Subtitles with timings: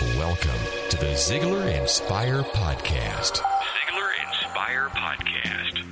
[0.00, 3.40] Welcome to the Ziglar Inspire Podcast.
[3.40, 5.86] Ziglar Inspire Podcast.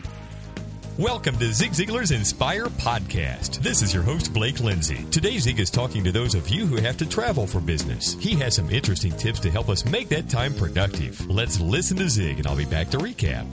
[0.98, 3.62] Welcome to Zig Ziglar's Inspire Podcast.
[3.62, 5.06] This is your host, Blake Lindsay.
[5.10, 8.12] Today, Zig is talking to those of you who have to travel for business.
[8.20, 11.26] He has some interesting tips to help us make that time productive.
[11.30, 13.46] Let's listen to Zig, and I'll be back to recap.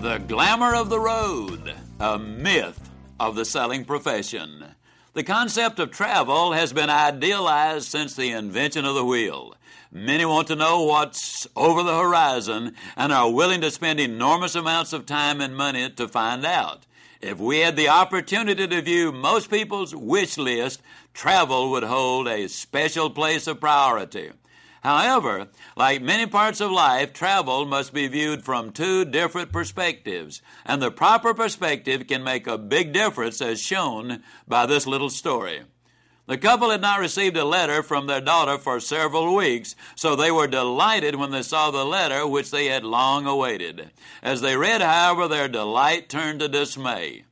[0.00, 2.80] The glamour of the road, a myth
[3.20, 4.73] of the selling profession.
[5.14, 9.54] The concept of travel has been idealized since the invention of the wheel.
[9.92, 14.92] Many want to know what's over the horizon and are willing to spend enormous amounts
[14.92, 16.82] of time and money to find out.
[17.20, 20.82] If we had the opportunity to view most people's wish list,
[21.12, 24.32] travel would hold a special place of priority.
[24.84, 25.48] However,
[25.78, 30.90] like many parts of life, travel must be viewed from two different perspectives, and the
[30.90, 35.62] proper perspective can make a big difference as shown by this little story.
[36.26, 40.30] The couple had not received a letter from their daughter for several weeks, so they
[40.30, 43.90] were delighted when they saw the letter which they had long awaited.
[44.22, 47.24] As they read, however, their delight turned to dismay.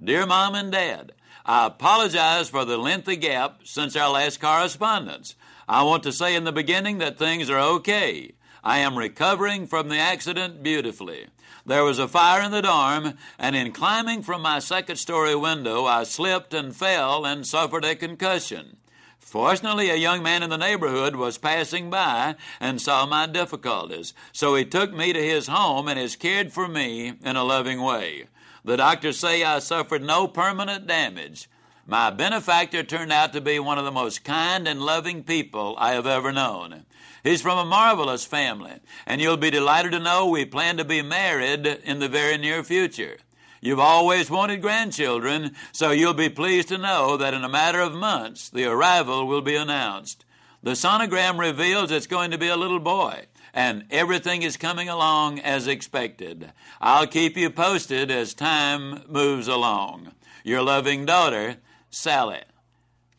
[0.00, 1.12] Dear Mom and Dad,
[1.44, 5.34] I apologize for the lengthy gap since our last correspondence.
[5.68, 8.32] I want to say in the beginning that things are okay.
[8.64, 11.26] I am recovering from the accident beautifully.
[11.64, 15.84] There was a fire in the dorm, and in climbing from my second story window,
[15.84, 18.76] I slipped and fell and suffered a concussion.
[19.20, 24.54] Fortunately, a young man in the neighborhood was passing by and saw my difficulties, so
[24.56, 28.24] he took me to his home and has cared for me in a loving way.
[28.64, 31.48] The doctors say I suffered no permanent damage.
[31.86, 35.92] My benefactor turned out to be one of the most kind and loving people I
[35.92, 36.84] have ever known.
[37.24, 38.74] He's from a marvelous family,
[39.06, 42.62] and you'll be delighted to know we plan to be married in the very near
[42.62, 43.18] future.
[43.60, 47.92] You've always wanted grandchildren, so you'll be pleased to know that in a matter of
[47.92, 50.24] months the arrival will be announced.
[50.64, 55.38] The sonogram reveals it's going to be a little boy, and everything is coming along
[55.40, 56.52] as expected.
[56.80, 60.12] I'll keep you posted as time moves along.
[60.44, 61.56] Your loving daughter,
[61.90, 62.42] Sally.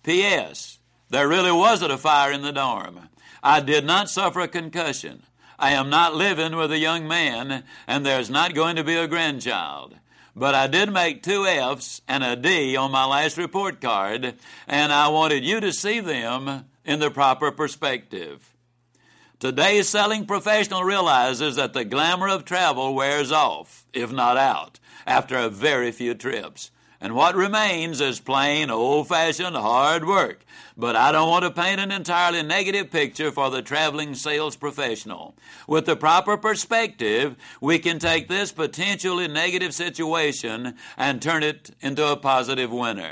[0.03, 0.79] P.S.
[1.09, 3.09] There really wasn't a fire in the dorm.
[3.41, 5.23] I did not suffer a concussion.
[5.59, 9.07] I am not living with a young man, and there's not going to be a
[9.07, 9.95] grandchild.
[10.35, 14.33] But I did make two F's and a D on my last report card,
[14.67, 18.53] and I wanted you to see them in the proper perspective.
[19.43, 25.35] Today's selling professional realizes that the glamour of travel wears off, if not out, after
[25.35, 26.71] a very few trips
[27.01, 30.45] and what remains is plain, old fashioned hard work.
[30.77, 35.35] But I don't want to paint an entirely negative picture for the traveling sales professional.
[35.67, 42.09] With the proper perspective, we can take this potentially negative situation and turn it into
[42.09, 43.11] a positive winner.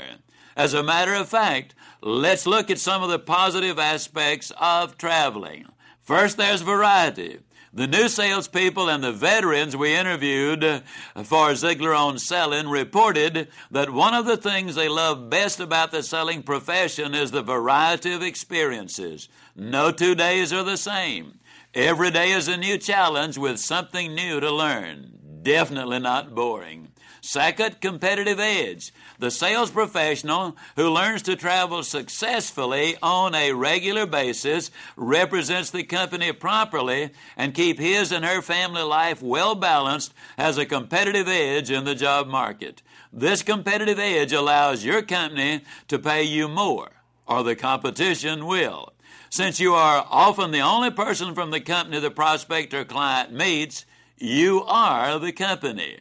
[0.56, 5.66] As a matter of fact, let's look at some of the positive aspects of traveling.
[6.02, 7.38] First, there's variety.
[7.74, 10.80] The new salespeople and the veterans we interviewed uh,
[11.24, 16.02] for Ziglar on Selling reported that one of the things they love best about the
[16.02, 19.30] selling profession is the variety of experiences.
[19.56, 21.38] No two days are the same.
[21.72, 25.18] Every day is a new challenge with something new to learn.
[25.42, 26.91] Definitely not boring.
[27.24, 28.92] Second, competitive edge.
[29.20, 36.32] The sales professional who learns to travel successfully on a regular basis represents the company
[36.32, 41.84] properly and keep his and her family life well balanced has a competitive edge in
[41.84, 42.82] the job market.
[43.12, 46.90] This competitive edge allows your company to pay you more
[47.28, 48.92] or the competition will.
[49.30, 53.86] Since you are often the only person from the company the prospect or client meets,
[54.18, 56.00] you are the company.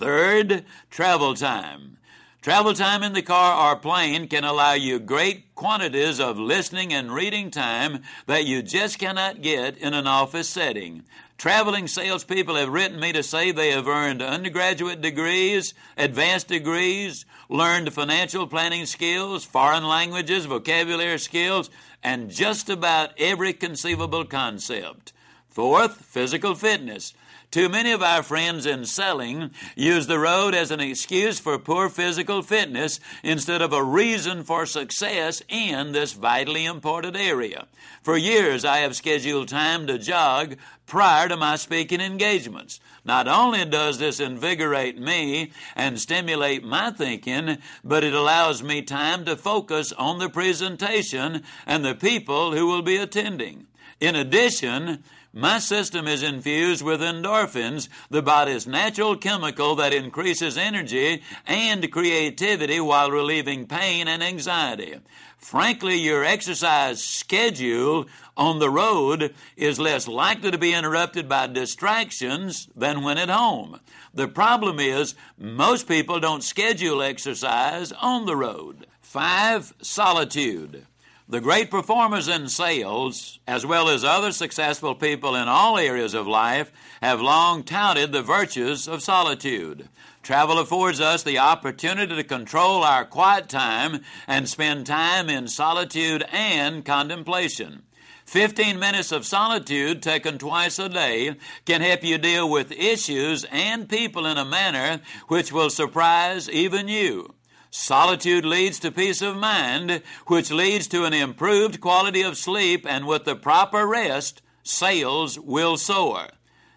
[0.00, 1.98] Third, travel time.
[2.40, 7.12] Travel time in the car or plane can allow you great quantities of listening and
[7.12, 11.02] reading time that you just cannot get in an office setting.
[11.36, 17.92] Traveling salespeople have written me to say they have earned undergraduate degrees, advanced degrees, learned
[17.92, 21.68] financial planning skills, foreign languages, vocabulary skills,
[22.02, 25.12] and just about every conceivable concept.
[25.50, 27.12] Fourth, physical fitness.
[27.50, 31.88] Too many of our friends in selling use the road as an excuse for poor
[31.88, 37.66] physical fitness instead of a reason for success in this vitally important area.
[38.02, 42.78] For years, I have scheduled time to jog prior to my speaking engagements.
[43.04, 49.24] Not only does this invigorate me and stimulate my thinking, but it allows me time
[49.24, 53.66] to focus on the presentation and the people who will be attending.
[53.98, 55.02] In addition,
[55.32, 62.80] my system is infused with endorphins, the body's natural chemical that increases energy and creativity
[62.80, 64.96] while relieving pain and anxiety.
[65.38, 68.06] Frankly, your exercise schedule
[68.36, 73.80] on the road is less likely to be interrupted by distractions than when at home.
[74.12, 78.86] The problem is most people don't schedule exercise on the road.
[79.00, 80.86] Five, solitude.
[81.30, 86.26] The great performers in sales, as well as other successful people in all areas of
[86.26, 89.88] life, have long touted the virtues of solitude.
[90.24, 96.24] Travel affords us the opportunity to control our quiet time and spend time in solitude
[96.32, 97.84] and contemplation.
[98.24, 103.88] 15 minutes of solitude taken twice a day can help you deal with issues and
[103.88, 107.36] people in a manner which will surprise even you.
[107.70, 113.06] Solitude leads to peace of mind, which leads to an improved quality of sleep, and
[113.06, 116.28] with the proper rest, sales will soar.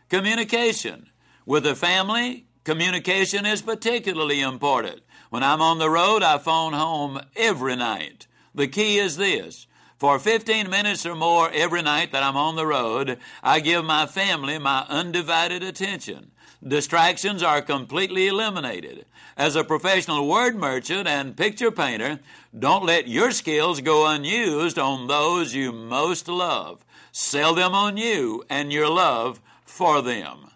[0.10, 1.10] Communication.
[1.45, 5.01] With the family, Communication is particularly important.
[5.30, 8.28] When I'm on the road, I phone home every night.
[8.56, 9.68] The key is this.
[9.98, 14.06] For 15 minutes or more every night that I'm on the road, I give my
[14.06, 16.31] family my undivided attention.
[16.65, 19.06] Distractions are completely eliminated.
[19.36, 22.19] As a professional word merchant and picture painter,
[22.57, 26.86] don't let your skills go unused on those you most love.
[27.12, 30.51] Sell them on you and your love for them.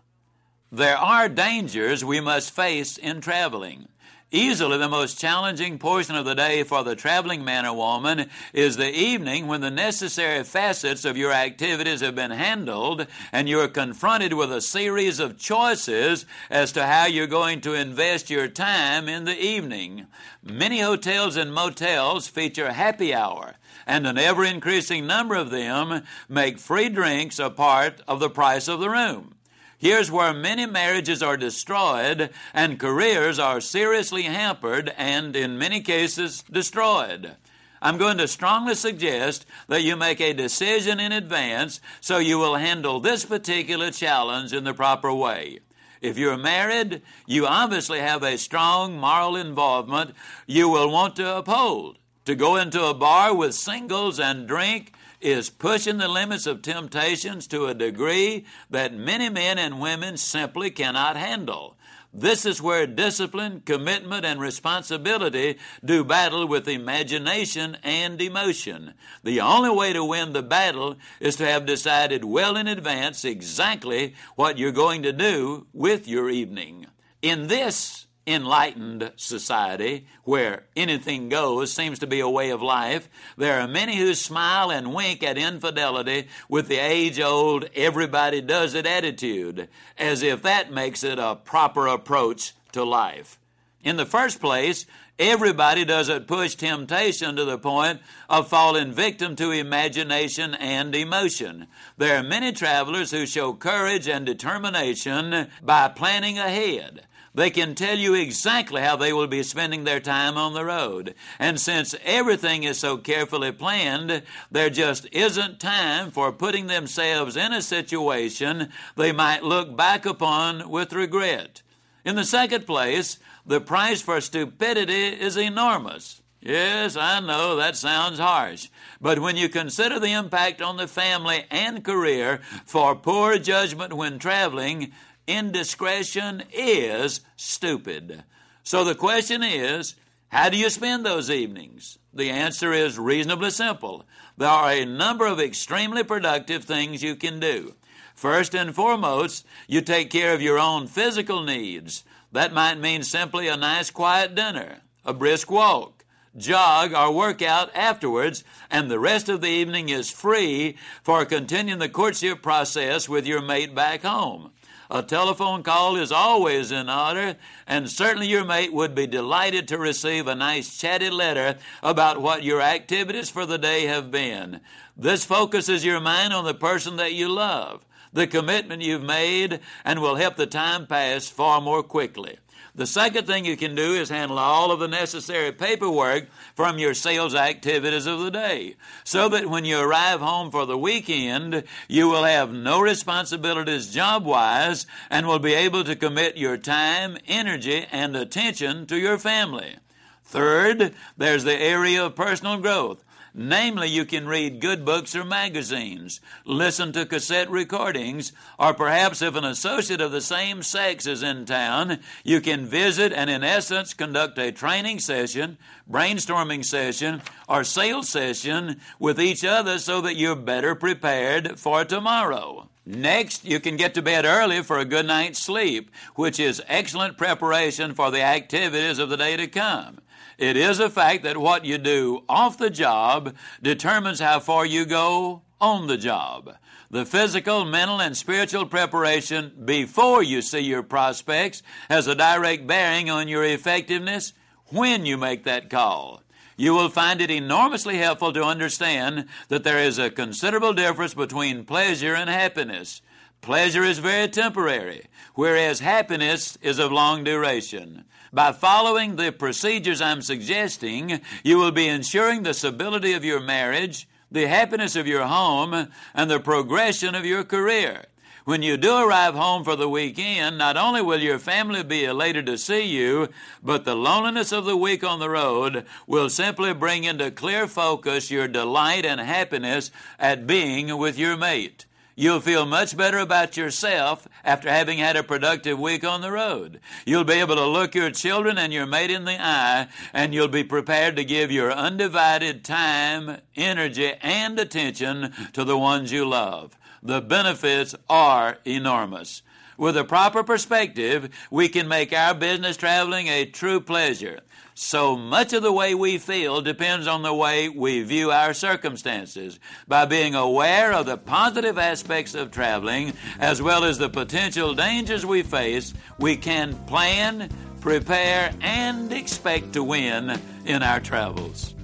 [0.72, 3.90] There are dangers we must face in traveling.
[4.30, 8.76] Easily the most challenging portion of the day for the traveling man or woman is
[8.76, 14.34] the evening when the necessary facets of your activities have been handled and you're confronted
[14.34, 19.24] with a series of choices as to how you're going to invest your time in
[19.24, 20.08] the evening.
[20.44, 23.54] Many hotels and motels feature happy hour
[23.86, 28.68] and an ever increasing number of them make free drinks a part of the price
[28.68, 29.37] of the room.
[29.80, 36.44] Here's where many marriages are destroyed and careers are seriously hampered and, in many cases,
[36.52, 37.36] destroyed.
[37.80, 42.56] I'm going to strongly suggest that you make a decision in advance so you will
[42.56, 45.60] handle this particular challenge in the proper way.
[46.02, 50.16] If you're married, you obviously have a strong moral involvement
[50.48, 52.00] you will want to uphold.
[52.26, 57.48] To go into a bar with singles and drink is pushing the limits of temptations
[57.48, 61.78] to a degree that many men and women simply cannot handle.
[62.14, 68.96] This is where discipline, commitment, and responsibility do battle with imagination and emotion.
[69.24, 74.16] The only way to win the battle is to have decided well in advance exactly
[74.36, 76.88] what you're going to do with your evening.
[77.22, 83.60] In this enlightened society where anything goes seems to be a way of life, there
[83.62, 88.86] are many who smile and wink at infidelity with the age old everybody does it
[88.86, 93.40] attitude, as if that makes it a proper approach to life.
[93.82, 94.86] In the first place,
[95.18, 101.68] everybody doesn't push temptation to the point of falling victim to imagination and emotion.
[101.98, 107.04] There are many travelers who show courage and determination by planning ahead.
[107.38, 111.14] They can tell you exactly how they will be spending their time on the road.
[111.38, 117.54] And since everything is so carefully planned, there just isn't time for putting themselves in
[117.54, 121.62] a situation they might look back upon with regret.
[122.04, 126.24] In the second place, the price for stupidity is enormous.
[126.42, 128.70] Yes, I know that sounds harsh.
[129.00, 134.18] But when you consider the impact on the family and career for poor judgment when
[134.18, 134.92] traveling,
[135.28, 138.24] indiscretion is stupid.
[138.64, 139.96] So the question is,
[140.30, 142.00] how do you spend those evenings?
[142.14, 144.06] The answer is reasonably simple.
[144.38, 147.76] There are a number of extremely productive things you can do.
[148.16, 152.04] First and foremost, you take care of your own physical needs.
[152.32, 156.04] That might mean simply a nice quiet dinner, a brisk walk,
[156.36, 161.90] jog, or workout afterwards, and the rest of the evening is free for continuing the
[161.90, 164.52] courtship process with your mate back home.
[164.90, 167.36] A telephone call is always in order,
[167.68, 172.44] and certainly your mate would be delighted to receive a nice chatty letter about what
[172.44, 174.62] your activities for the day have been.
[174.96, 180.02] This focuses your mind on the person that you love, the commitment you've made, and
[180.02, 182.38] will help the time pass far more quickly.
[182.78, 186.94] The second thing you can do is handle all of the necessary paperwork from your
[186.94, 192.08] sales activities of the day so that when you arrive home for the weekend, you
[192.08, 197.88] will have no responsibilities job wise and will be able to commit your time, energy,
[197.92, 199.78] and attention to your family.
[200.24, 203.04] Third, there's the area of personal growth.
[203.40, 209.36] Namely, you can read good books or magazines, listen to cassette recordings, or perhaps if
[209.36, 213.94] an associate of the same sex is in town, you can visit and, in essence,
[213.94, 220.36] conduct a training session, brainstorming session, or sales session with each other so that you're
[220.36, 222.68] better prepared for tomorrow.
[222.88, 227.20] Next, you can get to bed early for a good night's sleep, which is excellent
[227.20, 230.00] preparation for the activities of the day to come.
[230.38, 234.86] It is a fact that what you do off the job determines how far you
[234.86, 236.56] go on the job.
[236.92, 243.10] The physical, mental, and spiritual preparation before you see your prospects has a direct bearing
[243.10, 244.34] on your effectiveness
[244.68, 246.22] when you make that call.
[246.56, 251.66] You will find it enormously helpful to understand that there is a considerable difference between
[251.66, 253.02] pleasure and happiness.
[253.42, 258.04] Pleasure is very temporary, whereas happiness is of long duration.
[258.34, 264.08] By following the procedures I'm suggesting, you will be ensuring the stability of your marriage,
[264.30, 268.06] the happiness of your home, and the progression of your career.
[268.48, 272.46] When you do arrive home for the weekend, not only will your family be elated
[272.46, 273.28] to see you,
[273.62, 278.32] but the loneliness of the week on the road will simply bring into clear focus
[278.32, 281.87] your delight and happiness at being with your mate.
[282.20, 286.80] You'll feel much better about yourself after having had a productive week on the road.
[287.06, 290.48] You'll be able to look your children and your mate in the eye, and you'll
[290.48, 296.76] be prepared to give your undivided time, energy, and attention to the ones you love.
[297.04, 299.44] The benefits are enormous.
[299.78, 304.40] With a proper perspective, we can make our business traveling a true pleasure.
[304.74, 309.60] So much of the way we feel depends on the way we view our circumstances.
[309.88, 315.26] By being aware of the positive aspects of traveling, as well as the potential dangers
[315.26, 321.76] we face, we can plan, prepare, and expect to win in our travels.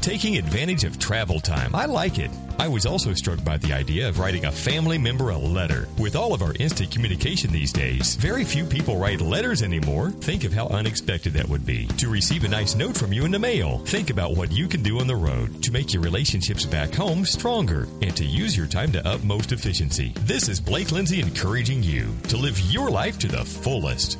[0.00, 1.74] Taking advantage of travel time.
[1.74, 2.30] I like it.
[2.58, 5.88] I was also struck by the idea of writing a family member a letter.
[5.98, 10.10] With all of our instant communication these days, very few people write letters anymore.
[10.10, 11.86] Think of how unexpected that would be.
[11.98, 14.82] To receive a nice note from you in the mail, think about what you can
[14.82, 18.66] do on the road to make your relationships back home stronger and to use your
[18.66, 20.14] time to utmost efficiency.
[20.20, 24.18] This is Blake Lindsay encouraging you to live your life to the fullest.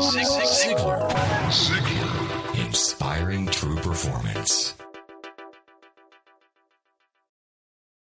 [0.00, 1.10] Ziglar.
[1.50, 2.66] Ziglar.
[2.66, 4.74] Inspiring true performance.